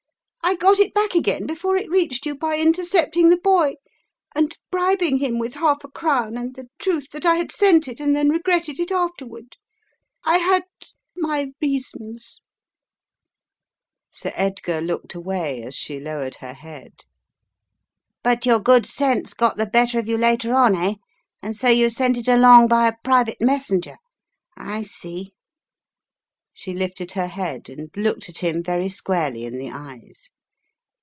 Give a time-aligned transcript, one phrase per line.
[0.43, 3.75] I got it back again before it reached you by intercepting the boy
[4.35, 8.01] and bribing him with half a crown and the truth that I had sent it
[8.01, 9.55] and then regretted it afterward.
[10.25, 10.65] I had—
[11.15, 12.41] my rea sons!"
[14.11, 17.05] Sir Edgar looked away, as she lowered her head.
[18.21, 20.95] "But your good sense got the better of you later on, eh?
[21.41, 23.95] And so you sent it along by a private messenger?
[24.57, 25.33] I see"
[26.61, 30.29] She lifted her head and looked at him very squarely in the eyes.